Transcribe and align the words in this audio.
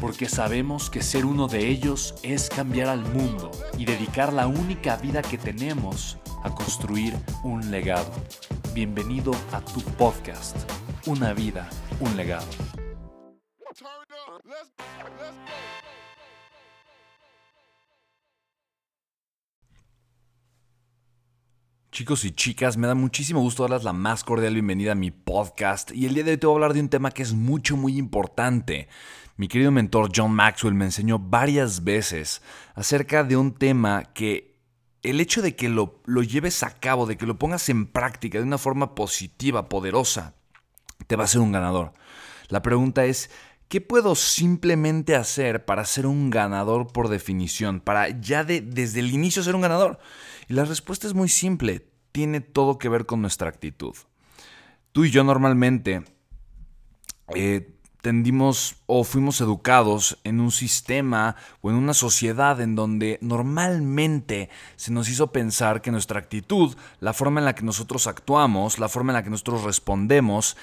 porque 0.00 0.28
sabemos 0.28 0.90
que 0.90 1.02
ser 1.02 1.24
uno 1.24 1.48
de 1.48 1.68
ellos 1.68 2.14
es 2.22 2.48
cambiar 2.48 2.88
al 2.88 3.00
mundo 3.12 3.50
y 3.78 3.84
dedicar 3.84 4.32
la 4.32 4.46
única 4.46 4.96
vida 4.96 5.22
que 5.22 5.38
tenemos 5.38 6.18
a 6.42 6.54
construir 6.54 7.14
un 7.42 7.70
legado. 7.70 8.12
Bienvenido 8.74 9.32
a 9.52 9.60
tu 9.60 9.80
podcast, 9.80 10.56
Una 11.06 11.32
vida, 11.32 11.68
un 12.00 12.16
legado. 12.16 12.46
Chicos 21.96 22.26
y 22.26 22.32
chicas, 22.32 22.76
me 22.76 22.86
da 22.86 22.94
muchísimo 22.94 23.40
gusto 23.40 23.62
darles 23.62 23.82
la 23.82 23.94
más 23.94 24.22
cordial 24.22 24.52
bienvenida 24.52 24.92
a 24.92 24.94
mi 24.94 25.10
podcast 25.10 25.92
y 25.92 26.04
el 26.04 26.12
día 26.12 26.24
de 26.24 26.32
hoy 26.32 26.36
te 26.36 26.46
voy 26.46 26.52
a 26.52 26.56
hablar 26.56 26.74
de 26.74 26.80
un 26.80 26.90
tema 26.90 27.10
que 27.10 27.22
es 27.22 27.32
mucho, 27.32 27.78
muy 27.78 27.96
importante. 27.96 28.88
Mi 29.36 29.48
querido 29.48 29.70
mentor 29.70 30.10
John 30.14 30.32
Maxwell 30.32 30.74
me 30.74 30.86
enseñó 30.86 31.18
varias 31.18 31.84
veces 31.84 32.40
acerca 32.74 33.22
de 33.22 33.36
un 33.36 33.52
tema 33.52 34.04
que 34.14 34.56
el 35.02 35.20
hecho 35.20 35.42
de 35.42 35.54
que 35.54 35.68
lo, 35.68 36.00
lo 36.06 36.22
lleves 36.22 36.62
a 36.62 36.70
cabo, 36.70 37.06
de 37.06 37.16
que 37.16 37.26
lo 37.26 37.38
pongas 37.38 37.68
en 37.68 37.86
práctica 37.86 38.38
de 38.38 38.44
una 38.44 38.58
forma 38.58 38.94
positiva, 38.94 39.68
poderosa, 39.68 40.34
te 41.06 41.16
va 41.16 41.24
a 41.24 41.26
hacer 41.26 41.40
un 41.40 41.52
ganador. 41.52 41.92
La 42.48 42.62
pregunta 42.62 43.04
es, 43.04 43.30
¿qué 43.68 43.80
puedo 43.80 44.14
simplemente 44.14 45.14
hacer 45.14 45.64
para 45.64 45.84
ser 45.84 46.06
un 46.06 46.30
ganador 46.30 46.92
por 46.92 47.08
definición? 47.08 47.80
Para 47.80 48.08
ya 48.20 48.42
de, 48.42 48.62
desde 48.62 49.00
el 49.00 49.12
inicio 49.12 49.42
ser 49.42 49.54
un 49.54 49.60
ganador. 49.60 49.98
Y 50.48 50.54
la 50.54 50.64
respuesta 50.64 51.06
es 51.06 51.14
muy 51.14 51.28
simple, 51.28 51.86
tiene 52.10 52.40
todo 52.40 52.78
que 52.78 52.88
ver 52.88 53.04
con 53.04 53.20
nuestra 53.20 53.48
actitud. 53.48 53.94
Tú 54.92 55.04
y 55.04 55.10
yo 55.10 55.24
normalmente 55.24 56.04
eh, 57.34 57.75
tendimos 58.00 58.76
o 58.86 59.04
fuimos 59.04 59.40
educados 59.40 60.18
en 60.24 60.40
un 60.40 60.52
sistema 60.52 61.36
o 61.60 61.70
en 61.70 61.76
una 61.76 61.94
sociedad 61.94 62.60
en 62.60 62.74
donde 62.74 63.18
normalmente 63.20 64.48
se 64.76 64.92
nos 64.92 65.08
hizo 65.08 65.32
pensar 65.32 65.82
que 65.82 65.90
nuestra 65.90 66.20
actitud, 66.20 66.76
la 67.00 67.12
forma 67.12 67.40
en 67.40 67.46
la 67.46 67.54
que 67.54 67.64
nosotros 67.64 68.06
actuamos, 68.06 68.78
la 68.78 68.88
forma 68.88 69.12
en 69.12 69.14
la 69.14 69.22
que 69.22 69.30
nosotros 69.30 69.64
respondemos, 69.64 70.56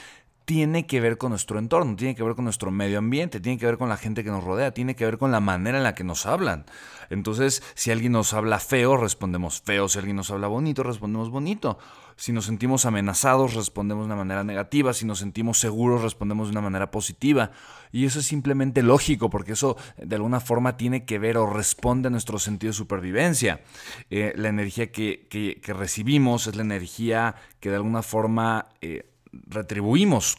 tiene 0.45 0.85
que 0.85 0.99
ver 0.99 1.17
con 1.17 1.29
nuestro 1.29 1.59
entorno, 1.59 1.95
tiene 1.95 2.15
que 2.15 2.23
ver 2.23 2.35
con 2.35 2.43
nuestro 2.45 2.71
medio 2.71 2.99
ambiente, 2.99 3.39
tiene 3.39 3.57
que 3.57 3.65
ver 3.65 3.77
con 3.77 3.89
la 3.89 3.97
gente 3.97 4.23
que 4.23 4.29
nos 4.29 4.43
rodea, 4.43 4.73
tiene 4.73 4.95
que 4.95 5.05
ver 5.05 5.17
con 5.17 5.31
la 5.31 5.39
manera 5.39 5.77
en 5.77 5.83
la 5.83 5.95
que 5.95 6.03
nos 6.03 6.25
hablan. 6.25 6.65
Entonces, 7.09 7.63
si 7.75 7.91
alguien 7.91 8.11
nos 8.11 8.33
habla 8.33 8.59
feo, 8.59 8.97
respondemos 8.97 9.61
feo, 9.61 9.87
si 9.87 9.99
alguien 9.99 10.17
nos 10.17 10.31
habla 10.31 10.47
bonito, 10.47 10.83
respondemos 10.83 11.29
bonito. 11.29 11.77
Si 12.15 12.31
nos 12.31 12.45
sentimos 12.45 12.85
amenazados, 12.85 13.55
respondemos 13.55 14.03
de 14.03 14.13
una 14.13 14.15
manera 14.15 14.43
negativa, 14.43 14.93
si 14.93 15.05
nos 15.05 15.19
sentimos 15.19 15.59
seguros, 15.59 16.01
respondemos 16.01 16.47
de 16.47 16.51
una 16.51 16.61
manera 16.61 16.91
positiva. 16.91 17.51
Y 17.91 18.05
eso 18.05 18.19
es 18.19 18.25
simplemente 18.25 18.83
lógico, 18.83 19.29
porque 19.29 19.53
eso 19.53 19.77
de 19.97 20.15
alguna 20.15 20.39
forma 20.39 20.77
tiene 20.77 21.05
que 21.05 21.19
ver 21.19 21.37
o 21.37 21.47
responde 21.47 22.07
a 22.07 22.11
nuestro 22.11 22.37
sentido 22.37 22.71
de 22.71 22.77
supervivencia. 22.77 23.61
Eh, 24.09 24.33
la 24.35 24.49
energía 24.49 24.91
que, 24.91 25.59
recibimos 25.63 26.47
es 26.47 26.55
la 26.55 26.63
energía 26.63 27.35
que 27.59 27.69
de 27.69 27.77
alguna 27.77 28.01
forma... 28.01 28.67
Eh, 28.81 29.09
retribuimos. 29.47 30.37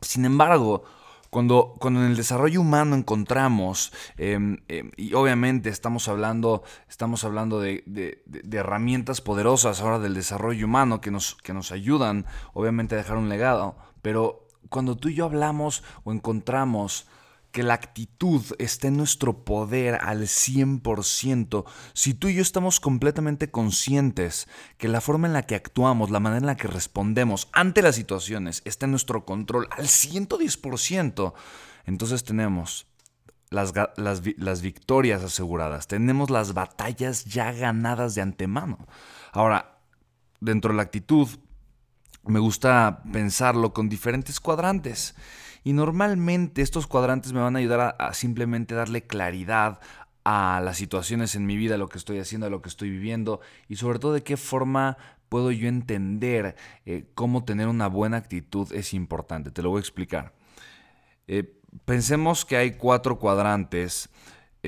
Sin 0.00 0.24
embargo, 0.24 0.84
cuando, 1.30 1.74
cuando, 1.78 2.00
en 2.00 2.06
el 2.06 2.16
desarrollo 2.16 2.60
humano 2.60 2.96
encontramos, 2.96 3.92
em, 4.16 4.58
em, 4.68 4.90
y 4.96 5.14
obviamente 5.14 5.68
estamos 5.68 6.08
hablando, 6.08 6.62
estamos 6.88 7.24
hablando 7.24 7.60
de, 7.60 7.82
de, 7.86 8.56
herramientas 8.56 9.20
poderosas 9.20 9.80
ahora 9.80 9.98
del 9.98 10.14
desarrollo 10.14 10.66
humano 10.66 11.00
que 11.00 11.10
nos, 11.10 11.34
que 11.36 11.52
nos 11.52 11.72
ayudan, 11.72 12.26
obviamente, 12.54 12.94
a 12.94 12.98
dejar 12.98 13.16
un 13.16 13.28
legado, 13.28 13.76
pero 14.02 14.46
cuando 14.68 14.96
tú 14.96 15.08
y 15.08 15.14
yo 15.14 15.24
hablamos 15.24 15.82
o 16.04 16.12
encontramos 16.12 17.06
que 17.50 17.62
la 17.62 17.74
actitud 17.74 18.42
esté 18.58 18.88
en 18.88 18.96
nuestro 18.96 19.44
poder 19.44 19.94
al 20.02 20.22
100%, 20.22 21.64
si 21.94 22.14
tú 22.14 22.28
y 22.28 22.34
yo 22.34 22.42
estamos 22.42 22.80
completamente 22.80 23.50
conscientes 23.50 24.46
que 24.78 24.88
la 24.88 25.00
forma 25.00 25.26
en 25.26 25.32
la 25.32 25.44
que 25.44 25.54
actuamos, 25.54 26.10
la 26.10 26.20
manera 26.20 26.40
en 26.40 26.46
la 26.46 26.56
que 26.56 26.68
respondemos 26.68 27.48
ante 27.52 27.82
las 27.82 27.96
situaciones 27.96 28.62
está 28.64 28.86
en 28.86 28.92
nuestro 28.92 29.24
control 29.24 29.68
al 29.70 29.86
110%, 29.86 31.32
entonces 31.86 32.24
tenemos 32.24 32.86
las, 33.50 33.72
las, 33.96 34.60
victorias 34.60 35.22
aseguradas, 35.22 35.86
tenemos 35.86 36.30
las 36.30 36.52
batallas 36.52 37.24
ya 37.24 37.52
ganadas 37.52 38.14
de 38.14 38.22
antemano. 38.22 38.86
Ahora, 39.32 39.78
dentro 40.40 40.72
de 40.72 40.76
la 40.76 40.82
actitud, 40.82 41.28
me 42.24 42.40
gusta 42.40 43.02
pensarlo 43.12 43.72
con 43.72 43.88
diferentes 43.88 44.40
cuadrantes. 44.40 45.14
Y 45.66 45.72
normalmente 45.72 46.62
estos 46.62 46.86
cuadrantes 46.86 47.32
me 47.32 47.40
van 47.40 47.56
a 47.56 47.58
ayudar 47.58 47.96
a, 47.98 48.14
simplemente 48.14 48.76
darle 48.76 49.02
claridad 49.02 49.80
a 50.22 50.60
las 50.62 50.76
situaciones 50.76 51.34
en 51.34 51.44
mi 51.44 51.56
vida, 51.56 51.74
a 51.74 51.78
lo 51.78 51.88
que 51.88 51.98
estoy 51.98 52.20
haciendo, 52.20 52.46
a 52.46 52.50
lo 52.50 52.62
que 52.62 52.68
estoy 52.68 52.88
viviendo 52.88 53.40
y 53.66 53.74
sobre 53.74 53.98
todo 53.98 54.12
de 54.12 54.22
qué 54.22 54.36
forma 54.36 54.96
puedo 55.28 55.50
yo 55.50 55.66
entender 55.66 56.54
eh, 56.84 57.06
cómo 57.16 57.44
tener 57.44 57.66
una 57.66 57.88
buena 57.88 58.16
actitud 58.16 58.72
es 58.72 58.94
importante. 58.94 59.50
Te 59.50 59.60
lo 59.60 59.70
voy 59.70 59.78
a 59.78 59.80
explicar. 59.80 60.34
Eh, 61.26 61.58
pensemos 61.84 62.44
que 62.44 62.56
hay 62.56 62.74
cuatro 62.74 63.18
cuadrantes 63.18 64.08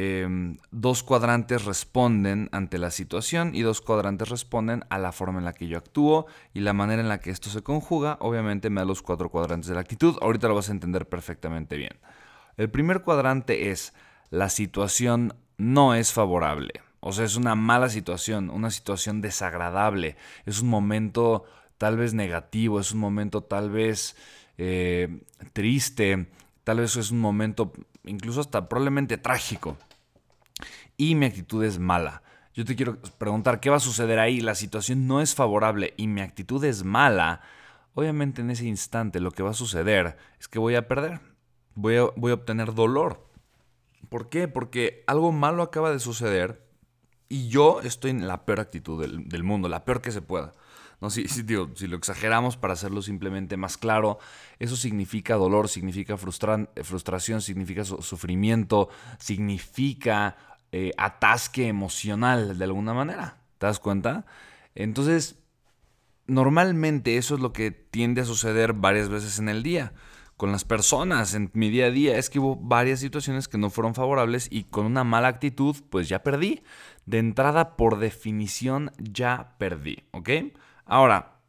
Em, 0.00 0.59
dos 0.70 1.03
cuadrantes 1.03 1.64
responden 1.64 2.48
ante 2.53 2.78
la 2.78 2.92
situación 2.92 3.56
y 3.56 3.62
dos 3.62 3.81
cuadrantes 3.81 4.28
responden 4.28 4.84
a 4.91 4.98
la 4.98 5.10
forma 5.10 5.41
en 5.41 5.44
la 5.44 5.54
que 5.54 5.66
yo 5.66 5.76
actúo 5.76 6.26
y 6.54 6.60
la 6.60 6.72
manera 6.72 7.03
en 7.03 7.09
la 7.09 7.19
que 7.19 7.31
esto 7.31 7.50
se 7.50 7.62
conjuga, 7.62 8.16
obviamente 8.20 8.70
me 8.70 8.81
da 8.81 8.84
los 8.84 9.03
cuatro 9.03 9.28
cuadrantes 9.28 9.66
de 9.69 9.75
la 9.75 9.81
actitud. 9.81 10.16
Ahorita 10.22 10.47
lo 10.47 10.54
vas 10.54 10.69
a 10.69 10.72
entender 10.72 11.08
perfectamente 11.08 11.76
bien. 11.76 11.98
El 12.56 12.70
primer 12.70 13.03
cuadrante 13.03 13.72
es 13.72 13.92
la 14.31 14.50
situación 14.50 15.34
no 15.56 15.97
es 15.97 16.12
favorable. 16.12 16.75
O 17.00 17.10
sea, 17.10 17.25
es 17.25 17.34
una 17.34 17.56
mala 17.56 17.88
situación, 17.88 18.50
una 18.50 18.70
situación 18.70 19.20
desagradable, 19.20 20.16
es 20.47 20.62
un 20.62 20.69
momento 20.69 21.42
tal 21.76 21.97
vez 21.97 22.14
negativo, 22.14 22.78
es 22.78 22.92
un 22.92 23.00
momento 23.00 23.42
tal 23.42 23.69
vez 23.69 24.14
eh, 24.58 25.22
triste, 25.53 26.28
tal 26.62 26.78
vez 26.78 26.94
es 26.94 27.10
un 27.10 27.19
momento 27.19 27.72
incluso 28.04 28.40
hasta 28.40 28.69
probablemente 28.69 29.19
trágico 29.19 29.76
y 30.99 31.15
mi 31.15 31.25
actitud 31.25 31.65
es 31.65 31.79
mala. 31.79 32.23
Yo 32.53 32.65
te 32.65 32.77
quiero 32.77 32.99
preguntar, 33.19 33.61
¿qué 33.61 33.71
va 33.71 33.77
a 33.77 33.81
suceder 33.81 34.19
ahí? 34.19 34.41
La 34.41 34.56
situación 34.56 35.06
no 35.06 35.23
es 35.23 35.35
favorable 35.35 35.95
y 35.97 36.09
mi 36.09 36.21
actitud 36.21 36.62
es 36.65 36.85
mala. 36.85 37.41
Obviamente 37.95 38.43
en 38.43 38.50
ese 38.50 38.67
instante 38.67 39.21
lo 39.21 39.31
que 39.31 39.45
va 39.45 39.50
a 39.50 39.55
suceder 39.55 40.19
es 40.41 40.49
que 40.49 40.59
voy 40.59 40.75
a 40.75 40.89
perder. 40.89 41.21
Voy 41.75 41.97
a, 41.97 42.03
voy 42.17 42.33
a 42.33 42.35
obtener 42.35 42.75
dolor. 42.75 43.27
¿Por 44.09 44.29
qué? 44.29 44.49
Porque 44.49 45.05
algo 45.06 45.31
malo 45.31 45.62
acaba 45.62 45.93
de 45.93 46.00
suceder 46.00 46.67
y 47.29 47.49
yo 47.49 47.81
estoy 47.83 48.11
en 48.11 48.27
la 48.27 48.45
peor 48.45 48.61
actitud 48.61 49.00
del, 49.00 49.45
mundo, 49.45 49.69
la 49.69 49.85
peor 49.85 50.00
que 50.00 50.11
se 50.11 50.23
pueda. 50.23 50.55
No, 51.00 51.11
si, 51.11 51.29
si, 51.29 51.45
si 51.75 51.87
lo 51.87 51.97
exageramos 51.97 52.56
para 52.56 52.73
hacerlo 52.73 53.03
simplemente 53.03 53.56
más 53.56 53.77
claro, 53.77 54.19
eso 54.59 54.75
significa 54.75 55.37
dolor, 55.37 55.69
significa 55.69 56.17
frustración, 56.17 57.41
significa 57.41 57.85
sufrimiento, 57.85 58.89
significa 59.19 60.37
eh, 60.73 60.93
atasque 60.97 61.69
emocional 61.69 62.59
de 62.59 62.65
alguna 62.65 62.94
manera. 62.94 63.38
¿Te 63.59 63.67
das 63.67 63.81
cuenta? 63.81 64.26
Entonces, 64.75 65.38
normalmente 66.26 67.17
eso 67.17 67.35
es 67.35 67.41
lo 67.41 67.53
que 67.53 67.70
tiende 67.70 68.20
a 68.20 68.25
suceder 68.25 68.73
varias 68.75 69.09
veces 69.09 69.38
en 69.38 69.49
el 69.49 69.62
día. 69.62 69.93
con 70.38 70.53
las 70.53 70.65
personas 70.65 71.35
en 71.35 71.50
mi 71.53 71.69
día 71.69 71.87
a 71.87 71.91
día. 71.91 72.17
Es 72.17 72.31
que 72.31 72.38
hubo 72.38 72.55
varias 72.55 73.00
situaciones 73.00 73.49
que 73.49 73.59
no 73.59 73.70
fueron 73.70 73.97
favorables 73.97 74.47
y 74.50 74.65
con 74.65 74.87
una 74.87 75.03
mala 75.03 75.26
actitud, 75.26 75.75
pues 75.91 76.09
ya 76.09 76.23
perdí. 76.23 76.62
De 77.06 77.19
entrada, 77.19 77.76
por 77.76 77.99
definición, 77.99 78.93
ya 78.99 79.56
perdí, 79.59 80.05
¿ok? 80.12 80.31
Ahora, 80.87 81.41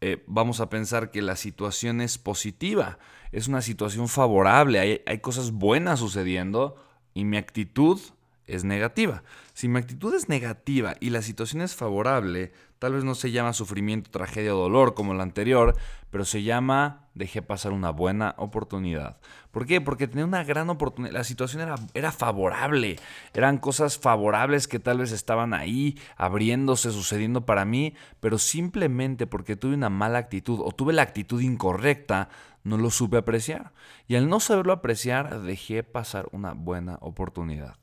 eh, 0.00 0.22
vamos 0.28 0.60
a 0.60 0.70
pensar 0.70 1.10
que 1.10 1.20
la 1.20 1.34
situación 1.34 2.00
es 2.00 2.16
positiva, 2.16 2.98
es 3.32 3.48
una 3.48 3.60
situación 3.60 4.06
favorable, 4.08 4.78
hay, 4.78 5.02
hay 5.04 5.18
cosas 5.18 5.50
buenas 5.50 5.98
sucediendo 5.98 6.76
y 7.12 7.24
mi 7.24 7.38
actitud 7.38 8.00
es 8.46 8.64
negativa. 8.64 9.22
Si 9.52 9.68
mi 9.68 9.78
actitud 9.78 10.14
es 10.14 10.28
negativa 10.28 10.94
y 11.00 11.10
la 11.10 11.22
situación 11.22 11.62
es 11.62 11.74
favorable, 11.74 12.52
tal 12.78 12.94
vez 12.94 13.04
no 13.04 13.14
se 13.14 13.30
llama 13.30 13.52
sufrimiento, 13.52 14.10
tragedia 14.10 14.54
o 14.54 14.58
dolor 14.58 14.94
como 14.94 15.14
la 15.14 15.22
anterior, 15.22 15.76
pero 16.10 16.24
se 16.24 16.42
llama 16.42 17.08
dejé 17.14 17.42
pasar 17.42 17.72
una 17.72 17.90
buena 17.90 18.34
oportunidad. 18.36 19.18
¿Por 19.50 19.66
qué? 19.66 19.80
Porque 19.80 20.06
tenía 20.06 20.24
una 20.24 20.44
gran 20.44 20.68
oportunidad, 20.68 21.14
la 21.14 21.24
situación 21.24 21.62
era, 21.62 21.76
era 21.94 22.12
favorable, 22.12 22.96
eran 23.32 23.58
cosas 23.58 23.98
favorables 23.98 24.68
que 24.68 24.78
tal 24.78 24.98
vez 24.98 25.12
estaban 25.12 25.54
ahí, 25.54 25.98
abriéndose, 26.16 26.92
sucediendo 26.92 27.46
para 27.46 27.64
mí, 27.64 27.94
pero 28.20 28.38
simplemente 28.38 29.26
porque 29.26 29.56
tuve 29.56 29.74
una 29.74 29.90
mala 29.90 30.18
actitud 30.18 30.60
o 30.62 30.72
tuve 30.72 30.92
la 30.92 31.02
actitud 31.02 31.40
incorrecta, 31.40 32.28
no 32.64 32.76
lo 32.76 32.90
supe 32.90 33.16
apreciar. 33.16 33.72
Y 34.08 34.16
al 34.16 34.28
no 34.28 34.40
saberlo 34.40 34.72
apreciar, 34.72 35.40
dejé 35.40 35.82
pasar 35.82 36.28
una 36.32 36.52
buena 36.52 36.98
oportunidad. 37.00 37.76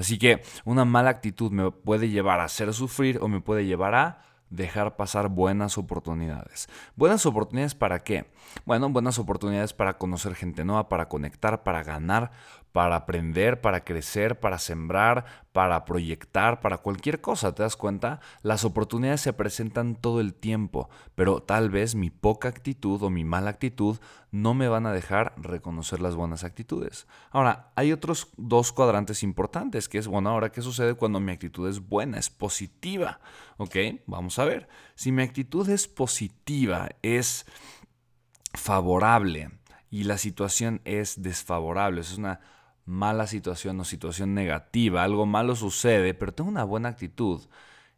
Así 0.00 0.16
que 0.16 0.42
una 0.64 0.86
mala 0.86 1.10
actitud 1.10 1.52
me 1.52 1.70
puede 1.70 2.08
llevar 2.08 2.40
a 2.40 2.44
hacer 2.44 2.72
sufrir 2.72 3.18
o 3.20 3.28
me 3.28 3.42
puede 3.42 3.66
llevar 3.66 3.94
a 3.94 4.22
dejar 4.48 4.96
pasar 4.96 5.28
buenas 5.28 5.76
oportunidades. 5.76 6.70
¿Buenas 6.96 7.26
oportunidades 7.26 7.74
para 7.74 7.98
qué? 7.98 8.32
Bueno, 8.64 8.88
buenas 8.88 9.18
oportunidades 9.18 9.74
para 9.74 9.98
conocer 9.98 10.34
gente 10.34 10.64
nueva, 10.64 10.88
para 10.88 11.08
conectar, 11.08 11.62
para 11.64 11.82
ganar, 11.82 12.30
para 12.72 12.96
aprender, 12.96 13.60
para 13.60 13.84
crecer, 13.84 14.38
para 14.38 14.58
sembrar, 14.58 15.24
para 15.52 15.84
proyectar, 15.84 16.60
para 16.60 16.78
cualquier 16.78 17.20
cosa, 17.20 17.54
¿te 17.54 17.64
das 17.64 17.76
cuenta? 17.76 18.20
Las 18.42 18.64
oportunidades 18.64 19.20
se 19.20 19.32
presentan 19.32 19.96
todo 19.96 20.20
el 20.20 20.34
tiempo, 20.34 20.88
pero 21.16 21.42
tal 21.42 21.70
vez 21.70 21.96
mi 21.96 22.10
poca 22.10 22.48
actitud 22.48 23.02
o 23.02 23.10
mi 23.10 23.24
mala 23.24 23.50
actitud 23.50 23.98
no 24.30 24.54
me 24.54 24.68
van 24.68 24.86
a 24.86 24.92
dejar 24.92 25.34
reconocer 25.36 26.00
las 26.00 26.14
buenas 26.14 26.44
actitudes. 26.44 27.08
Ahora, 27.30 27.72
hay 27.74 27.92
otros 27.92 28.28
dos 28.36 28.72
cuadrantes 28.72 29.24
importantes, 29.24 29.88
que 29.88 29.98
es, 29.98 30.06
bueno, 30.06 30.30
ahora, 30.30 30.52
¿qué 30.52 30.62
sucede 30.62 30.94
cuando 30.94 31.18
mi 31.18 31.32
actitud 31.32 31.68
es 31.68 31.80
buena, 31.80 32.18
es 32.18 32.30
positiva? 32.30 33.20
¿Ok? 33.56 33.76
Vamos 34.06 34.38
a 34.38 34.44
ver. 34.44 34.68
Si 34.94 35.10
mi 35.10 35.22
actitud 35.22 35.68
es 35.68 35.88
positiva, 35.88 36.90
es 37.02 37.46
favorable 38.54 39.50
y 39.90 40.04
la 40.04 40.18
situación 40.18 40.80
es 40.84 41.22
desfavorable, 41.22 42.00
es 42.00 42.16
una 42.16 42.40
mala 42.90 43.28
situación 43.28 43.78
o 43.78 43.84
situación 43.84 44.34
negativa, 44.34 45.04
algo 45.04 45.24
malo 45.24 45.54
sucede, 45.54 46.12
pero 46.12 46.34
tengo 46.34 46.50
una 46.50 46.64
buena 46.64 46.88
actitud, 46.88 47.40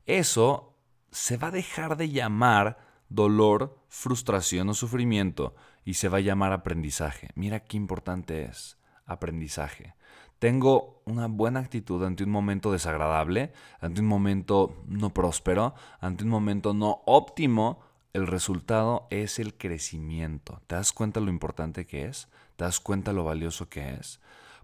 eso 0.04 0.76
se 1.10 1.38
va 1.38 1.48
a 1.48 1.52
dejar 1.52 1.96
de 1.96 2.10
llamar 2.10 2.78
dolor, 3.08 3.78
frustración 3.88 4.68
o 4.68 4.74
sufrimiento 4.74 5.54
y 5.84 5.94
se 5.94 6.08
va 6.08 6.18
a 6.18 6.20
llamar 6.20 6.52
aprendizaje. 6.52 7.30
Mira 7.34 7.60
qué 7.60 7.76
importante 7.76 8.44
es 8.44 8.78
aprendizaje. 9.06 9.94
Tengo 10.38 11.02
una 11.06 11.26
buena 11.26 11.60
actitud 11.60 12.04
ante 12.04 12.24
un 12.24 12.30
momento 12.30 12.70
desagradable, 12.70 13.52
ante 13.80 14.00
un 14.00 14.06
momento 14.06 14.84
no 14.86 15.14
próspero, 15.14 15.74
ante 16.00 16.24
un 16.24 16.30
momento 16.30 16.74
no 16.74 17.02
óptimo, 17.06 17.80
el 18.12 18.26
resultado 18.26 19.06
es 19.10 19.38
el 19.38 19.56
crecimiento. 19.56 20.60
¿Te 20.66 20.74
das 20.74 20.92
cuenta 20.92 21.20
lo 21.20 21.30
importante 21.30 21.86
que 21.86 22.04
es? 22.06 22.28
¿Te 22.56 22.64
das 22.64 22.80
cuenta 22.80 23.12
lo 23.12 23.24
valioso 23.24 23.70
que 23.70 23.94
es? 23.94 24.20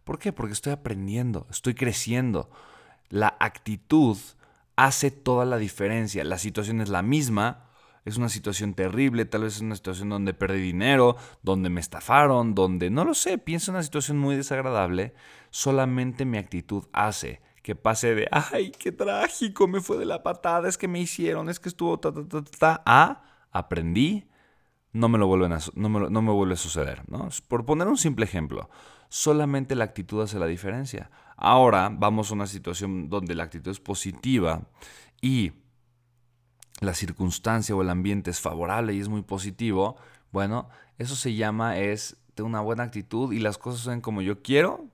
¿Por 0.09 0.19
qué? 0.19 0.33
Porque 0.33 0.55
estoy 0.55 0.73
aprendiendo, 0.73 1.47
estoy 1.51 1.75
creciendo. 1.75 2.49
La 3.11 3.37
actitud 3.41 4.17
hace 4.75 5.11
toda 5.11 5.45
la 5.45 5.59
diferencia. 5.59 6.25
La 6.25 6.39
situación 6.39 6.81
es 6.81 6.89
la 6.89 7.03
misma, 7.03 7.67
es 8.07 8.17
una 8.17 8.31
situación 8.31 8.73
terrible, 8.73 9.27
tal 9.27 9.43
vez 9.43 9.57
es 9.57 9.61
una 9.61 9.75
situación 9.75 10.09
donde 10.09 10.33
perdí 10.33 10.63
dinero, 10.63 11.19
donde 11.43 11.69
me 11.69 11.83
estafaron, 11.83 12.55
donde 12.55 12.89
no 12.89 13.05
lo 13.05 13.13
sé, 13.13 13.37
pienso 13.37 13.71
en 13.71 13.75
una 13.75 13.83
situación 13.83 14.17
muy 14.17 14.35
desagradable, 14.35 15.13
solamente 15.51 16.25
mi 16.25 16.39
actitud 16.39 16.85
hace 16.95 17.43
que 17.63 17.77
pase 17.77 18.15
de, 18.15 18.29
ay, 18.31 18.73
qué 18.79 18.93
trágico, 18.93 19.69
me 19.69 19.83
fue 19.83 19.99
de 19.99 20.07
la 20.07 20.23
patada, 20.23 20.71
es 20.71 20.79
que 20.79 20.89
me 20.89 21.01
hicieron, 21.01 21.51
es 21.51 21.61
que 21.61 21.69
estuvo 21.69 22.01
ta, 22.01 22.15
ta, 22.15 22.27
ta, 22.27 22.43
ta, 22.59 22.83
a 22.87 23.25
aprendí, 23.53 24.27
no 24.95 25.11
me 25.11 25.19
lo 25.19 25.27
vuelven 25.27 25.53
a, 25.53 25.59
no 25.75 25.91
me, 25.91 26.09
no 26.09 26.23
me 26.23 26.33
vuelve 26.33 26.55
a 26.55 26.57
suceder, 26.57 27.03
¿no? 27.11 27.29
Por 27.47 27.67
poner 27.67 27.89
un 27.89 27.99
simple 27.99 28.25
ejemplo, 28.25 28.71
solamente 29.09 29.75
la 29.75 29.85
actitud 29.85 30.23
hace 30.23 30.39
la 30.39 30.47
diferencia. 30.47 31.11
Ahora 31.37 31.91
vamos 31.93 32.31
a 32.31 32.35
una 32.35 32.47
situación 32.47 33.09
donde 33.09 33.35
la 33.35 33.45
actitud 33.45 33.71
es 33.71 33.81
positiva 33.81 34.63
y 35.21 35.53
la 36.81 36.95
circunstancia 36.95 37.75
o 37.75 37.83
el 37.83 37.91
ambiente 37.91 38.31
es 38.31 38.41
favorable 38.41 38.95
y 38.95 39.01
es 39.01 39.09
muy 39.09 39.23
positivo, 39.23 39.97
bueno, 40.31 40.69
eso 40.99 41.17
se 41.17 41.35
llama 41.35 41.79
es 41.79 42.17
de 42.37 42.43
una 42.43 42.61
buena 42.61 42.85
actitud 42.85 43.33
y 43.33 43.41
las 43.41 43.59
cosas 43.59 43.81
son 43.81 44.01
como 44.01 44.23
yo 44.23 44.43
quiero, 44.43 44.87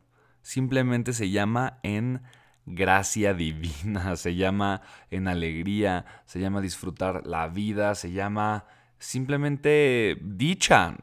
simplemente 0.43 1.13
se 1.13 1.31
llama 1.31 1.79
en 1.83 2.23
gracia 2.67 3.35
divina, 3.35 4.17
se 4.17 4.35
llama 4.35 4.83
en 5.11 5.29
alegría, 5.29 6.05
se 6.25 6.41
llama 6.41 6.61
disfrutar 6.61 7.27
la 7.27 7.49
vida, 7.49 7.95
se 7.95 8.13
llama 8.13 8.65
simplemente 8.99 10.17
dicha, 10.23 10.97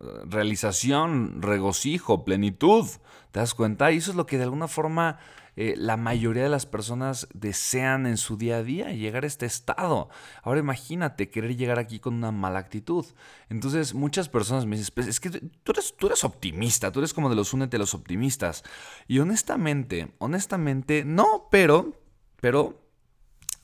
realización, 0.00 1.42
regocijo, 1.42 2.24
plenitud. 2.24 2.86
¿Te 3.32 3.40
das 3.40 3.54
cuenta? 3.54 3.92
Y 3.92 3.98
eso 3.98 4.10
es 4.10 4.16
lo 4.16 4.26
que 4.26 4.38
de 4.38 4.44
alguna 4.44 4.68
forma 4.68 5.18
eh, 5.58 5.74
la 5.78 5.96
mayoría 5.96 6.42
de 6.42 6.48
las 6.50 6.66
personas 6.66 7.28
desean 7.32 8.06
en 8.06 8.18
su 8.18 8.36
día 8.36 8.58
a 8.58 8.62
día, 8.62 8.90
llegar 8.90 9.24
a 9.24 9.26
este 9.26 9.46
estado. 9.46 10.10
Ahora 10.42 10.60
imagínate 10.60 11.30
querer 11.30 11.56
llegar 11.56 11.78
aquí 11.78 11.98
con 11.98 12.14
una 12.14 12.30
mala 12.30 12.58
actitud. 12.58 13.06
Entonces 13.48 13.94
muchas 13.94 14.28
personas 14.28 14.66
me 14.66 14.76
dicen, 14.76 14.92
pues, 14.94 15.06
es 15.06 15.18
que 15.18 15.30
tú 15.30 15.72
eres, 15.72 15.94
tú 15.96 16.06
eres 16.08 16.24
optimista, 16.24 16.92
tú 16.92 16.98
eres 17.00 17.14
como 17.14 17.30
de 17.30 17.36
los 17.36 17.54
únete 17.54 17.78
los 17.78 17.94
optimistas. 17.94 18.64
Y 19.08 19.18
honestamente, 19.18 20.14
honestamente, 20.18 21.04
no, 21.06 21.48
pero, 21.50 21.94
pero, 22.40 22.82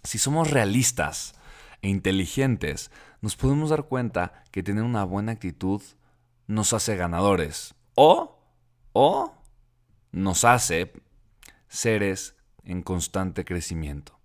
si 0.03 0.19
somos 0.19 0.51
realistas 0.51 1.35
e 1.83 1.89
inteligentes, 1.89 2.91
nos 3.21 3.37
podemos 3.37 3.69
dar 3.69 3.85
cuenta 3.85 4.45
que 4.51 4.63
tener 4.63 4.83
una 4.83 5.05
buena 5.05 5.33
actitud 5.33 5.83
nos 6.53 6.73
hace 6.73 6.97
ganadores. 6.97 7.75
O, 7.95 8.39
o 8.93 9.35
nos 10.13 10.45
hace 10.45 10.93
seres 11.69 12.37
en 12.65 12.83
constante 12.83 13.45
crecimiento. 13.45 14.19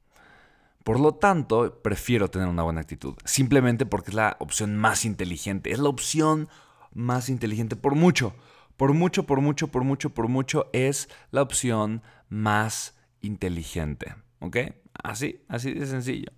Por 0.84 1.00
lo 1.00 1.15
tanto, 1.15 1.81
prefiero 1.81 2.29
tener 2.29 2.48
una 2.48 2.63
buena 2.63 2.81
actitud, 2.81 3.15
simplemente 3.25 3.86
porque 3.86 4.12
es 4.12 4.15
la 4.15 4.38
opción 4.39 4.77
más 4.77 5.05
inteligente, 5.05 5.72
es 5.72 5.79
la 5.79 5.89
opción 5.89 6.48
más 6.93 7.29
inteligente 7.29 7.75
por 7.75 7.96
mucho, 7.96 8.34
por 8.77 8.93
mucho, 8.93 9.25
por 9.25 9.41
mucho, 9.41 9.67
por 9.67 9.84
mucho, 9.84 10.10
por 10.12 10.27
mucho, 10.27 10.69
es 10.72 11.10
la 11.31 11.41
opción 11.41 12.03
más 12.29 12.96
inteligente. 13.22 14.15
¿Ok? 14.39 14.57
Así, 15.03 15.43
así 15.48 15.74
de 15.74 15.86
sencillo. 15.88 16.31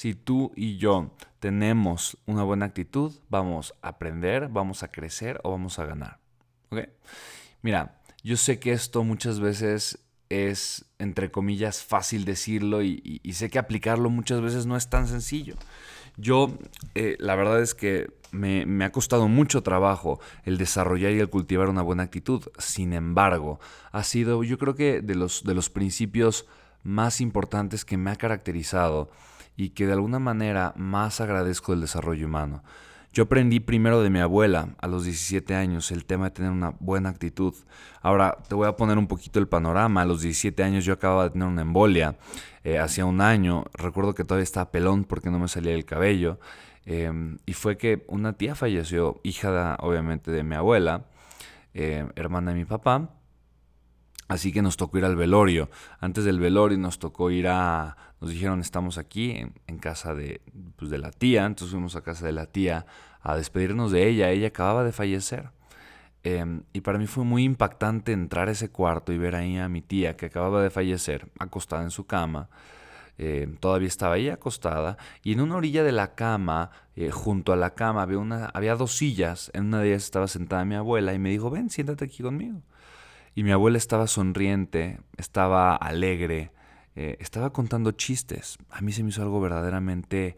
Si 0.00 0.14
tú 0.14 0.50
y 0.56 0.78
yo 0.78 1.10
tenemos 1.40 2.16
una 2.24 2.42
buena 2.42 2.64
actitud, 2.64 3.12
vamos 3.28 3.74
a 3.82 3.88
aprender, 3.88 4.48
vamos 4.48 4.82
a 4.82 4.90
crecer 4.90 5.38
o 5.44 5.50
vamos 5.50 5.78
a 5.78 5.84
ganar. 5.84 6.20
¿Ok? 6.70 6.88
Mira, 7.60 8.00
yo 8.24 8.38
sé 8.38 8.58
que 8.58 8.72
esto 8.72 9.04
muchas 9.04 9.40
veces 9.40 9.98
es, 10.30 10.86
entre 10.98 11.30
comillas, 11.30 11.84
fácil 11.84 12.24
decirlo 12.24 12.82
y, 12.82 13.20
sé 13.34 13.50
que 13.50 13.58
aplicarlo 13.58 14.08
muchas 14.08 14.40
veces 14.40 14.64
no 14.64 14.74
es 14.74 14.88
tan 14.88 15.06
sencillo. 15.06 15.56
Yo, 16.16 16.56
eh, 16.94 17.18
la 17.18 17.34
verdad 17.34 17.60
es 17.60 17.74
que 17.74 18.10
me, 18.30 18.64
me, 18.64 18.86
ha 18.86 18.92
costado 18.92 19.28
mucho 19.28 19.62
trabajo 19.62 20.18
el 20.44 20.56
desarrollar 20.56 21.12
y 21.12 21.20
el 21.20 21.28
cultivar 21.28 21.68
una 21.68 21.82
buena 21.82 22.04
actitud. 22.04 22.48
Sin 22.56 22.94
embargo, 22.94 23.60
ha 23.92 24.02
sido, 24.02 24.44
yo 24.44 24.56
creo 24.56 24.74
que 24.74 25.02
de 25.02 25.14
los, 25.14 25.44
de 25.44 25.52
los 25.52 25.68
principios 25.68 26.46
más 26.84 27.20
importantes 27.20 27.84
que 27.84 27.98
me 27.98 28.10
ha 28.10 28.16
caracterizado 28.16 29.10
y 29.60 29.70
que 29.70 29.86
de 29.86 29.92
alguna 29.92 30.18
manera 30.18 30.72
más 30.74 31.20
agradezco 31.20 31.72
del 31.72 31.82
desarrollo 31.82 32.26
humano. 32.26 32.62
Yo 33.12 33.24
aprendí 33.24 33.60
primero 33.60 34.02
de 34.02 34.08
mi 34.08 34.18
abuela 34.18 34.70
a 34.78 34.86
los 34.86 35.04
17 35.04 35.54
años 35.54 35.90
el 35.90 36.06
tema 36.06 36.24
de 36.24 36.30
tener 36.30 36.50
una 36.50 36.72
buena 36.80 37.10
actitud. 37.10 37.52
Ahora 38.00 38.38
te 38.48 38.54
voy 38.54 38.66
a 38.66 38.76
poner 38.76 38.96
un 38.96 39.06
poquito 39.06 39.38
el 39.38 39.48
panorama. 39.48 40.00
A 40.00 40.06
los 40.06 40.22
17 40.22 40.62
años 40.62 40.86
yo 40.86 40.94
acababa 40.94 41.24
de 41.24 41.30
tener 41.30 41.46
una 41.46 41.60
embolia. 41.60 42.16
Eh, 42.64 42.78
hacía 42.78 43.04
un 43.04 43.20
año. 43.20 43.64
Recuerdo 43.74 44.14
que 44.14 44.24
todavía 44.24 44.44
estaba 44.44 44.70
pelón 44.70 45.04
porque 45.04 45.28
no 45.28 45.38
me 45.38 45.48
salía 45.48 45.74
el 45.74 45.84
cabello. 45.84 46.40
Em, 46.86 47.36
y 47.44 47.52
fue 47.52 47.76
que 47.76 48.06
una 48.08 48.32
tía 48.32 48.54
falleció, 48.54 49.20
hija 49.24 49.76
obviamente 49.80 50.30
de 50.30 50.42
mi 50.42 50.54
abuela, 50.54 51.04
eh, 51.74 52.08
hermana 52.16 52.52
de 52.52 52.58
mi 52.60 52.64
papá. 52.64 53.10
Así 54.30 54.52
que 54.52 54.62
nos 54.62 54.76
tocó 54.76 54.98
ir 54.98 55.04
al 55.04 55.16
velorio. 55.16 55.70
Antes 55.98 56.24
del 56.24 56.38
velorio 56.38 56.78
nos 56.78 57.00
tocó 57.00 57.32
ir 57.32 57.48
a... 57.48 57.96
Nos 58.20 58.30
dijeron, 58.30 58.60
estamos 58.60 58.96
aquí 58.96 59.32
en, 59.66 59.78
casa 59.78 60.14
de, 60.14 60.40
pues, 60.76 60.88
de 60.88 60.98
la 60.98 61.10
tía. 61.10 61.44
Entonces 61.44 61.72
fuimos 61.72 61.96
a 61.96 62.02
casa 62.02 62.26
de 62.26 62.32
la 62.32 62.46
tía 62.46 62.86
a 63.22 63.34
despedirnos 63.34 63.90
de 63.90 64.06
ella. 64.06 64.30
Ella 64.30 64.46
acababa 64.46 64.84
de 64.84 64.92
fallecer. 64.92 65.50
Em, 66.22 66.62
y 66.72 66.82
para 66.82 66.96
mí 66.98 67.08
fue 67.08 67.24
muy 67.24 67.42
impactante 67.42 68.12
entrar 68.12 68.48
a 68.48 68.52
ese 68.52 68.70
cuarto 68.70 69.12
y 69.12 69.18
ver 69.18 69.34
ahí 69.34 69.58
a 69.58 69.68
mi 69.68 69.82
tía 69.82 70.16
que 70.16 70.26
acababa 70.26 70.62
de 70.62 70.70
fallecer, 70.70 71.28
acostada 71.40 71.82
en 71.82 71.90
su 71.90 72.06
cama. 72.06 72.50
Em, 73.18 73.56
todavía 73.56 73.88
estaba 73.88 74.14
ahí 74.14 74.28
acostada 74.28 74.96
y 75.24 75.32
en 75.32 75.40
una 75.40 75.56
orilla 75.56 75.82
de 75.82 75.90
la 75.90 76.14
cama, 76.14 76.70
eh, 76.94 77.10
junto 77.10 77.52
a 77.52 77.56
la 77.56 77.74
cama, 77.74 78.04
una, 78.04 78.46
había 78.54 78.76
dos 78.76 78.96
sillas. 78.96 79.50
En 79.54 79.66
una 79.66 79.80
de 79.80 79.88
ellas 79.88 80.04
estaba 80.04 80.28
sentada 80.28 80.64
mi 80.64 80.76
abuela 80.76 81.14
y 81.14 81.18
me 81.18 81.30
dijo, 81.30 81.50
ven, 81.50 81.68
siéntate 81.68 82.04
aquí 82.04 82.22
conmigo. 82.22 82.62
Y 83.34 83.44
mi 83.44 83.52
abuela 83.52 83.78
estaba 83.78 84.06
sonriente, 84.06 85.00
estaba 85.16 85.76
alegre, 85.76 86.50
eh, 86.96 87.16
estaba 87.20 87.52
contando 87.52 87.92
chistes. 87.92 88.58
A 88.70 88.80
mí 88.80 88.92
se 88.92 89.02
me 89.02 89.10
hizo 89.10 89.22
algo 89.22 89.40
verdaderamente 89.40 90.36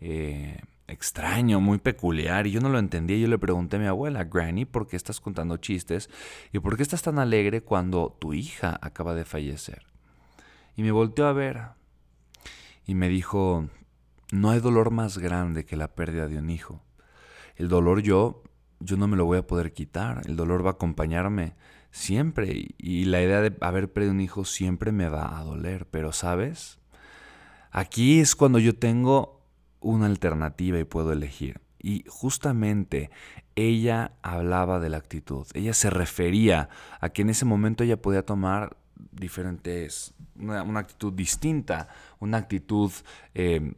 eh, 0.00 0.60
extraño, 0.88 1.60
muy 1.60 1.78
peculiar, 1.78 2.46
y 2.46 2.50
yo 2.50 2.60
no 2.60 2.68
lo 2.68 2.78
entendía. 2.78 3.16
Yo 3.16 3.28
le 3.28 3.38
pregunté 3.38 3.76
a 3.76 3.80
mi 3.80 3.86
abuela, 3.86 4.24
Granny, 4.24 4.64
¿por 4.64 4.86
qué 4.86 4.96
estás 4.96 5.20
contando 5.20 5.56
chistes? 5.56 6.10
¿Y 6.52 6.58
por 6.58 6.76
qué 6.76 6.82
estás 6.82 7.02
tan 7.02 7.18
alegre 7.18 7.62
cuando 7.62 8.16
tu 8.18 8.34
hija 8.34 8.78
acaba 8.82 9.14
de 9.14 9.24
fallecer? 9.24 9.86
Y 10.76 10.82
me 10.82 10.90
volteó 10.90 11.26
a 11.26 11.32
ver 11.32 11.60
y 12.86 12.94
me 12.94 13.08
dijo, 13.08 13.68
no 14.32 14.50
hay 14.50 14.60
dolor 14.60 14.90
más 14.90 15.18
grande 15.18 15.64
que 15.64 15.76
la 15.76 15.94
pérdida 15.94 16.26
de 16.26 16.38
un 16.38 16.50
hijo. 16.50 16.82
El 17.56 17.68
dolor 17.68 18.02
yo, 18.02 18.42
yo 18.80 18.96
no 18.96 19.06
me 19.06 19.16
lo 19.16 19.24
voy 19.24 19.38
a 19.38 19.46
poder 19.46 19.72
quitar, 19.72 20.22
el 20.26 20.36
dolor 20.36 20.64
va 20.64 20.70
a 20.70 20.72
acompañarme 20.74 21.54
siempre 21.92 22.74
y 22.76 23.04
la 23.04 23.22
idea 23.22 23.40
de 23.40 23.56
haber 23.60 23.92
perdido 23.92 24.12
un 24.12 24.20
hijo 24.20 24.44
siempre 24.44 24.90
me 24.90 25.08
va 25.08 25.38
a 25.38 25.44
doler, 25.44 25.86
pero 25.86 26.12
sabes, 26.12 26.80
aquí 27.70 28.18
es 28.18 28.34
cuando 28.34 28.58
yo 28.58 28.74
tengo 28.74 29.42
una 29.80 30.06
alternativa 30.06 30.78
y 30.78 30.84
puedo 30.84 31.12
elegir. 31.12 31.60
Y 31.78 32.04
justamente 32.08 33.10
ella 33.54 34.12
hablaba 34.22 34.80
de 34.80 34.88
la 34.88 34.96
actitud. 34.96 35.46
Ella 35.52 35.74
se 35.74 35.90
refería 35.90 36.68
a 37.00 37.10
que 37.10 37.22
en 37.22 37.30
ese 37.30 37.44
momento 37.44 37.84
ella 37.84 38.00
podía 38.00 38.24
tomar 38.24 38.76
diferentes, 39.10 40.14
una, 40.36 40.78
actitud 40.78 41.12
distinta, 41.12 41.88
una 42.20 42.38
actitud 42.38 42.90
eh, 43.34 43.74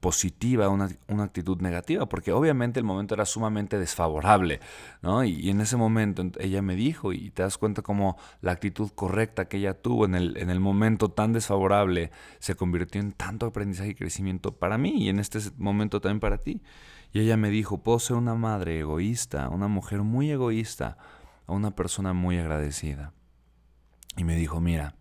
positiva, 0.00 0.68
una, 0.68 0.88
actitud 1.22 1.60
negativa, 1.60 2.06
porque 2.06 2.32
obviamente 2.32 2.78
el 2.78 2.84
momento 2.84 3.14
era 3.14 3.24
sumamente 3.24 3.78
desfavorable, 3.78 4.60
¿no? 5.02 5.24
Y, 5.24 5.50
en 5.50 5.60
ese 5.60 5.76
momento 5.76 6.24
ella 6.38 6.62
me 6.62 6.76
dijo, 6.76 7.12
y 7.12 7.30
te 7.30 7.42
das 7.42 7.58
cuenta 7.58 7.82
cómo 7.82 8.16
la 8.40 8.52
actitud 8.52 8.90
correcta 8.94 9.46
que 9.46 9.58
ella 9.58 9.74
tuvo 9.74 10.04
en 10.04 10.14
el, 10.14 10.36
en 10.36 10.50
el 10.50 10.60
momento 10.60 11.10
tan 11.10 11.32
desfavorable 11.32 12.10
se 12.38 12.54
convirtió 12.54 13.00
en 13.00 13.12
tanto 13.12 13.46
aprendizaje 13.46 13.90
y 13.90 13.94
crecimiento 13.94 14.52
para 14.52 14.78
mí 14.78 15.04
y 15.04 15.08
en 15.08 15.18
este 15.18 15.38
momento 15.56 16.00
también 16.00 16.20
para 16.20 16.38
ti. 16.38 16.62
Y 17.12 17.20
ella 17.20 17.36
me 17.36 17.50
dijo, 17.50 17.78
puedo 17.78 17.98
ser 17.98 18.16
una 18.16 18.34
madre 18.34 18.78
egoísta, 18.78 19.48
una 19.48 19.66
mujer 19.66 20.02
muy 20.02 20.30
egoísta, 20.30 20.96
o 21.46 21.54
una 21.54 21.74
persona 21.74 22.12
muy 22.12 22.38
agradecida. 22.38 23.12
Y 24.16 24.24
me 24.24 24.36
dijo, 24.36 24.60
mira, 24.60 24.94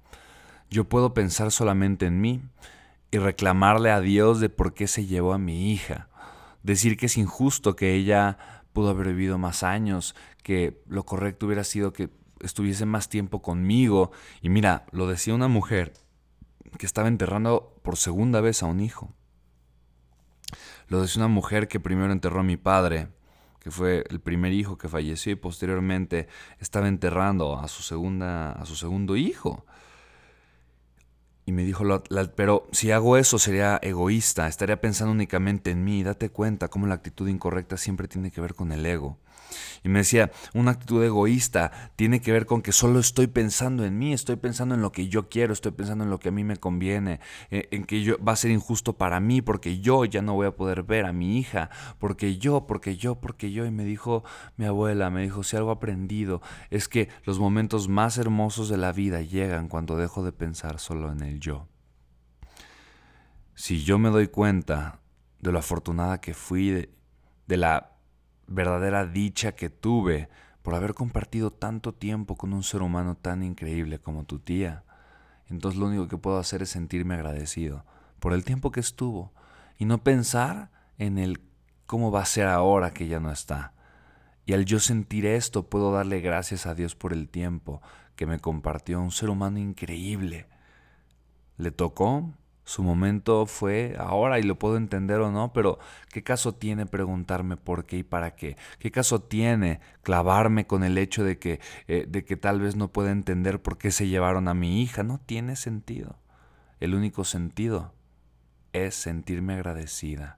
yo 0.70 0.86
puedo 0.86 1.14
pensar 1.14 1.52
solamente 1.52 2.06
en 2.06 2.20
mí, 2.22 2.42
y 3.12 3.18
reclamarle 3.18 3.92
a 3.92 4.02
Dios 4.02 4.40
de 4.40 4.50
por 4.50 4.74
qué 4.74 4.88
se 4.88 5.06
llevó 5.06 5.34
a 5.34 5.38
mi 5.38 5.72
hija. 5.72 6.10
Decir 6.64 6.98
que 6.98 7.08
es 7.08 7.18
injusto 7.18 7.76
que 7.76 7.94
ella 7.94 8.38
pudo 8.74 8.90
haber 8.90 9.08
vivido 9.08 9.38
más 9.38 9.64
años, 9.64 10.16
que 10.44 10.82
lo 10.88 11.06
correcto 11.06 11.46
hubiera 11.46 11.64
sido 11.64 11.94
que 11.94 12.10
estuviese 12.40 12.86
más 12.86 13.10
tiempo 13.10 13.42
conmigo. 13.42 14.12
Y 14.42 14.50
mira, 14.50 14.86
lo 14.92 15.08
decía 15.08 15.34
una 15.34 15.48
mujer 15.48 15.94
que 16.78 16.86
estaba 16.86 17.08
enterrando 17.08 17.80
por 17.84 17.98
segunda 17.98 18.42
vez 18.42 18.62
a 18.64 18.68
un 18.68 18.80
hijo. 18.80 19.14
Lo 20.88 21.02
decía 21.02 21.22
una 21.22 21.34
mujer 21.34 21.68
que 21.68 21.80
primero 21.80 22.12
enterró 22.12 22.40
a 22.40 22.44
mi 22.44 22.58
padre, 22.58 23.10
que 23.60 23.72
fue 23.72 24.04
el 24.10 24.20
primer 24.20 24.54
hijo 24.54 24.78
que 24.78 24.88
falleció 24.88 25.32
y 25.32 25.36
posteriormente 25.36 26.28
estaba 26.60 26.88
enterrando 26.88 27.60
a 27.60 27.68
su 27.68 27.84
segunda 27.84 28.54
a 28.54 28.66
su 28.66 28.76
segundo 28.76 29.16
hijo. 29.16 29.66
Y 31.50 31.52
me 31.52 31.64
dijo, 31.64 31.84
pero 32.36 32.68
si 32.72 32.92
hago 32.92 33.18
eso 33.18 33.40
sería 33.40 33.80
egoísta, 33.82 34.48
estaría 34.48 34.80
pensando 34.80 35.12
únicamente 35.12 35.72
en 35.72 35.84
mí. 35.84 36.04
Date 36.04 36.30
cuenta 36.30 36.68
cómo 36.68 36.86
la 36.86 36.94
actitud 36.94 37.28
incorrecta 37.28 37.76
siempre 37.76 38.08
tiene 38.08 38.30
que 38.30 38.40
ver 38.40 38.54
con 38.54 38.72
el 38.72 38.86
ego. 38.86 39.18
Y 39.84 39.90
me 39.90 40.00
decía, 40.00 40.32
una 40.54 40.72
actitud 40.72 41.04
egoísta 41.04 41.72
tiene 41.96 42.22
que 42.22 42.32
ver 42.32 42.46
con 42.46 42.62
que 42.62 42.72
solo 42.72 43.00
estoy 43.00 43.28
pensando 43.28 43.86
en 43.86 43.98
mí, 43.98 44.14
estoy 44.14 44.36
pensando 44.36 44.76
en 44.76 44.82
lo 44.82 44.92
que 44.92 45.08
yo 45.08 45.30
quiero, 45.30 45.54
estoy 45.54 45.72
pensando 45.72 46.04
en 46.04 46.10
lo 46.10 46.20
que 46.20 46.30
a 46.30 46.32
mí 46.32 46.44
me 46.44 46.58
conviene, 46.58 47.20
eh, 47.52 47.68
en 47.72 47.86
que 47.86 48.04
yo, 48.04 48.18
va 48.24 48.34
a 48.34 48.36
ser 48.36 48.52
injusto 48.52 48.98
para 48.98 49.20
mí 49.20 49.42
porque 49.42 49.80
yo 49.80 50.06
ya 50.06 50.22
no 50.22 50.34
voy 50.34 50.48
a 50.48 50.56
poder 50.56 50.84
ver 50.84 51.06
a 51.06 51.14
mi 51.14 51.38
hija, 51.38 51.70
porque 51.98 52.38
yo, 52.38 52.68
porque 52.68 52.98
yo, 52.98 53.16
porque 53.16 53.52
yo. 53.52 53.66
Y 53.66 53.72
me 53.72 53.84
dijo 53.84 54.24
mi 54.58 54.66
abuela, 54.66 55.10
me 55.10 55.22
dijo, 55.22 55.44
si 55.44 55.56
algo 55.56 55.72
aprendido 55.72 56.42
es 56.70 56.88
que 56.88 57.10
los 57.24 57.40
momentos 57.40 57.88
más 57.88 58.18
hermosos 58.18 58.70
de 58.70 58.78
la 58.78 58.92
vida 58.92 59.22
llegan 59.22 59.68
cuando 59.68 59.98
dejo 59.98 60.24
de 60.24 60.32
pensar 60.32 60.80
solo 60.80 61.12
en 61.12 61.22
el 61.22 61.40
yo. 61.40 61.68
Si 63.56 63.84
yo 63.84 64.00
me 64.00 64.10
doy 64.10 64.28
cuenta 64.28 65.02
de 65.40 65.52
lo 65.52 65.60
afortunada 65.60 66.22
que 66.22 66.34
fui, 66.34 66.70
de, 66.70 66.90
de 67.48 67.58
la 67.58 67.89
verdadera 68.50 69.06
dicha 69.06 69.54
que 69.54 69.70
tuve 69.70 70.30
por 70.62 70.76
haber 70.76 70.94
compartido 70.94 71.52
tanto 71.52 71.94
tiempo 71.94 72.36
con 72.36 72.54
un 72.54 72.64
ser 72.64 72.82
humano 72.82 73.16
tan 73.16 73.44
increíble 73.44 74.00
como 74.00 74.26
tu 74.26 74.40
tía. 74.40 74.84
Entonces 75.48 75.80
lo 75.80 75.88
único 75.88 76.08
que 76.08 76.18
puedo 76.18 76.38
hacer 76.38 76.62
es 76.62 76.70
sentirme 76.70 77.16
agradecido 77.16 77.86
por 78.20 78.34
el 78.34 78.44
tiempo 78.44 78.72
que 78.72 78.80
estuvo 78.80 79.32
y 79.78 79.86
no 79.86 80.04
pensar 80.04 80.70
en 80.98 81.18
el 81.18 81.42
cómo 81.86 82.12
va 82.12 82.22
a 82.22 82.26
ser 82.26 82.48
ahora 82.48 82.92
que 82.92 83.08
ya 83.08 83.20
no 83.20 83.32
está. 83.32 83.74
Y 84.46 84.54
al 84.54 84.66
yo 84.66 84.80
sentir 84.80 85.26
esto 85.26 85.70
puedo 85.70 85.92
darle 85.92 86.22
gracias 86.22 86.66
a 86.66 86.76
Dios 86.76 86.96
por 86.96 87.14
el 87.14 87.30
tiempo 87.30 87.82
que 88.16 88.26
me 88.26 88.40
compartió 88.40 89.00
un 89.02 89.12
ser 89.12 89.30
humano 89.30 89.60
increíble. 89.60 90.48
Le 91.58 91.72
tocó 91.72 92.34
su 92.70 92.84
momento 92.84 93.48
fue 93.48 93.96
ahora 93.98 94.38
y 94.38 94.44
lo 94.44 94.60
puedo 94.60 94.78
entender 94.78 95.22
o 95.22 95.32
no, 95.32 95.54
pero 95.54 95.80
¿qué 96.14 96.22
caso 96.22 96.54
tiene 96.54 96.86
preguntarme 96.86 97.58
por 97.58 97.86
qué 97.86 97.98
y 97.98 98.04
para 98.04 98.36
qué? 98.36 98.58
¿Qué 98.78 98.92
caso 98.92 99.24
tiene 99.24 99.80
clavarme 100.04 100.68
con 100.68 100.84
el 100.84 101.00
hecho 101.00 101.24
de 101.24 101.40
que, 101.40 101.60
eh, 101.88 102.06
de 102.08 102.24
que 102.24 102.38
tal 102.38 102.62
vez 102.62 102.76
no 102.76 102.90
pueda 102.90 103.10
entender 103.10 103.60
por 103.60 103.80
qué 103.80 103.90
se 103.90 104.08
llevaron 104.08 104.48
a 104.48 104.54
mi 104.54 104.84
hija? 104.84 105.02
No 105.02 105.20
tiene 105.20 105.56
sentido. 105.56 106.20
El 106.80 106.94
único 106.94 107.26
sentido 107.26 107.96
es 108.72 108.94
sentirme 108.94 109.56
agradecida, 109.56 110.38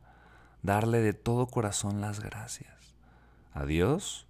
darle 0.64 1.02
de 1.02 1.12
todo 1.12 1.48
corazón 1.48 2.00
las 2.00 2.22
gracias 2.22 2.96
a 3.52 3.66
Dios 3.66 4.26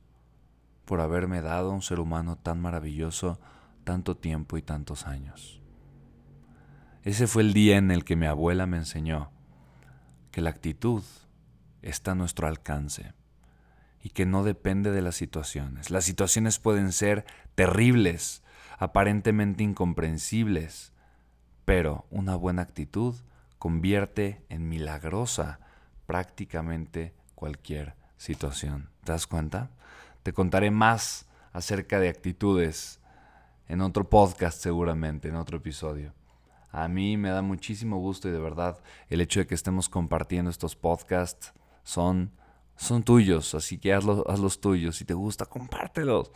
por 0.86 1.02
haberme 1.02 1.44
dado 1.44 1.70
un 1.70 1.84
ser 1.84 2.00
humano 2.00 2.36
tan 2.36 2.60
maravilloso 2.60 3.40
tanto 3.84 4.18
tiempo 4.18 4.58
y 4.58 4.64
tantos 4.64 5.06
años. 5.06 5.61
Ese 7.04 7.26
fue 7.26 7.42
el 7.42 7.54
día 7.54 7.78
en 7.78 7.90
el 7.90 8.04
que 8.04 8.16
mi 8.16 8.28
abuela 8.28 8.68
me 8.68 8.78
enseñó 8.78 9.32
que 10.30 10.40
la 10.40 10.52
actitud 10.52 11.04
está 11.82 12.12
a 12.12 12.16
nuestro 12.16 12.48
alcance 12.48 13.14
y 14.04 14.10
que 14.10 14.28
no 14.28 14.44
depende 14.44 14.92
de 14.92 15.02
las 15.02 15.16
situaciones. 15.16 15.90
Las 15.90 16.06
situaciones 16.06 16.60
pueden 16.60 16.92
ser 16.92 17.26
terribles, 17.56 18.44
aparentemente 18.78 19.64
incomprensibles, 19.64 20.94
pero 21.66 22.06
una 22.12 22.36
buena 22.36 22.62
actitud 22.62 23.16
convierte 23.58 24.46
en 24.50 24.70
milagrosa 24.70 25.60
prácticamente 26.06 27.16
cualquier 27.34 27.96
situación. 28.18 28.90
¿Te 29.04 29.12
das 29.12 29.26
cuenta? 29.26 29.72
Te 30.22 30.34
contaré 30.34 30.70
más 30.70 31.26
acerca 31.52 32.00
de 32.00 32.10
actitudes 32.10 33.00
en 33.68 33.82
otro 33.82 34.08
podcast 34.08 34.62
seguramente, 34.62 35.30
en 35.30 35.36
otro 35.36 35.58
episodio. 35.58 36.14
A 36.72 36.88
mí 36.88 37.18
me 37.18 37.30
da 37.30 37.42
muchísimo 37.42 37.98
gusto 37.98 38.30
y 38.30 38.32
de 38.32 38.40
verdad 38.40 38.80
el 39.10 39.22
hecho 39.22 39.40
de 39.40 39.48
que 39.48 39.56
estemos 39.56 39.90
compartiendo 39.90 40.50
estos 40.50 40.76
podcasts 40.76 41.54
son 41.84 42.32
son 42.82 43.04
tuyos, 43.04 43.54
así 43.54 43.78
que 43.78 43.94
hazlos, 43.94 44.24
los 44.40 44.60
tuyos. 44.60 44.96
Si 44.96 45.06
te 45.06 45.14
gusta, 45.14 45.46
compártelos. 45.46 46.32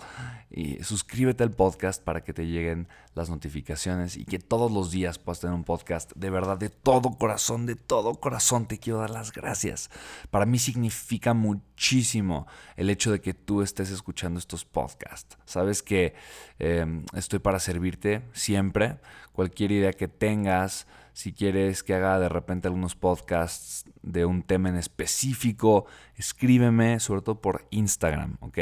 Y 0.52 0.76
suscríbete 0.84 1.42
al 1.42 1.50
podcast 1.50 2.04
para 2.04 2.24
que 2.24 2.34
te 2.34 2.46
lleguen 2.46 2.88
las 3.16 3.32
notificaciones 3.32 4.16
y 4.16 4.26
que 4.26 4.38
todos 4.38 4.72
los 4.72 4.92
días 4.92 5.18
puedas 5.18 5.40
tener 5.40 5.56
un 5.56 5.64
podcast. 5.64 6.12
De 6.16 6.30
verdad, 6.30 6.60
de 6.60 6.70
todo 6.70 7.18
corazón, 7.18 7.66
de 7.66 7.76
todo 7.76 8.14
corazón 8.14 8.68
te 8.68 8.78
quiero 8.78 9.00
dar 9.00 9.10
las 9.10 9.32
gracias. 9.32 9.90
Para 10.30 10.46
mí 10.46 10.60
significa 10.60 11.34
muchísimo 11.34 12.46
el 12.76 12.92
hecho 12.92 13.12
de 13.12 13.22
que 13.22 13.34
tú 13.34 13.64
estés 13.64 13.90
escuchando 13.90 14.38
estos 14.38 14.66
podcasts. 14.66 15.40
Sabes 15.46 15.82
que 15.82 16.14
em, 16.60 17.06
estoy 17.16 17.40
para 17.40 17.60
servirte 17.60 18.22
siempre. 18.34 19.00
Cualquier 19.32 19.72
idea 19.72 19.94
que 19.94 20.08
tengas 20.08 20.86
si 21.16 21.32
quieres 21.32 21.82
que 21.82 21.94
haga 21.94 22.20
de 22.20 22.28
repente 22.28 22.68
algunos 22.68 22.94
podcasts 22.94 23.86
de 24.02 24.26
un 24.26 24.44
tema 24.44 24.68
en 24.68 24.76
específico, 24.76 25.86
escríbeme, 26.18 27.00
sobre 27.00 27.22
todo 27.22 27.40
por 27.40 27.66
Instagram, 27.70 28.36
¿ok? 28.42 28.58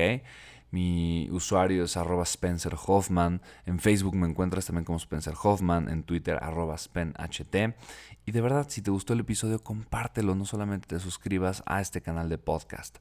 Mi 0.69 1.27
usuario 1.31 1.85
es 1.85 1.97
arroba 1.97 2.21
Spencer 2.23 2.75
Hoffman. 2.85 3.41
En 3.65 3.79
Facebook 3.79 4.15
me 4.15 4.27
encuentras 4.27 4.67
también 4.67 4.85
como 4.85 4.99
Spencer 4.99 5.33
Hoffman. 5.41 5.89
En 5.89 6.03
Twitter 6.03 6.37
arroba 6.41 6.77
SpenHT. 6.77 7.75
Y 8.25 8.31
de 8.31 8.41
verdad, 8.41 8.67
si 8.69 8.81
te 8.81 8.91
gustó 8.91 9.13
el 9.13 9.19
episodio, 9.19 9.59
compártelo. 9.63 10.35
No 10.35 10.45
solamente 10.45 10.87
te 10.87 10.99
suscribas 10.99 11.61
a 11.65 11.81
este 11.81 12.01
canal 12.01 12.29
de 12.29 12.37
podcast. 12.37 12.97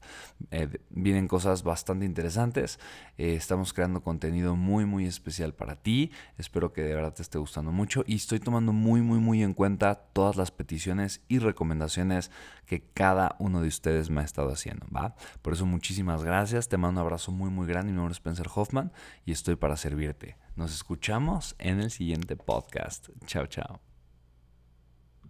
Eh, 0.51 0.67
vienen 0.89 1.27
cosas 1.27 1.63
bastante 1.63 2.05
interesantes. 2.05 2.79
Eh, 3.17 3.35
estamos 3.35 3.73
creando 3.73 4.03
contenido 4.03 4.55
muy, 4.55 4.85
muy 4.85 5.05
especial 5.05 5.53
para 5.53 5.77
ti. 5.77 6.11
Espero 6.37 6.73
que 6.73 6.81
de 6.81 6.93
verdad 6.93 7.13
te 7.13 7.21
esté 7.21 7.37
gustando 7.37 7.71
mucho. 7.71 8.03
Y 8.05 8.15
estoy 8.15 8.39
tomando 8.39 8.73
muy, 8.73 9.01
muy, 9.01 9.19
muy 9.19 9.43
en 9.43 9.53
cuenta 9.53 9.95
todas 9.95 10.35
las 10.35 10.51
peticiones 10.51 11.21
y 11.29 11.39
recomendaciones 11.39 12.29
que 12.65 12.81
cada 12.93 13.35
uno 13.39 13.61
de 13.61 13.67
ustedes 13.69 14.09
me 14.09 14.21
ha 14.21 14.25
estado 14.25 14.49
haciendo. 14.51 14.85
¿va? 14.93 15.15
Por 15.41 15.53
eso, 15.53 15.65
muchísimas 15.65 16.23
gracias. 16.23 16.67
Te 16.67 16.77
mando 16.77 16.99
un 16.99 17.05
abrazo 17.05 17.31
muy, 17.31 17.49
muy 17.49 17.65
grande. 17.65 17.91
Mi 17.91 17.97
nombre 17.97 18.11
es 18.11 18.17
Spencer 18.17 18.47
Hoffman 18.53 18.91
y 19.25 19.31
estoy 19.31 19.55
para 19.55 19.77
servirte. 19.77 20.37
Nos 20.55 20.73
escuchamos 20.73 21.55
en 21.59 21.79
el 21.79 21.91
siguiente 21.91 22.35
podcast. 22.35 23.09
Chao, 23.25 23.47
chao. 23.47 23.92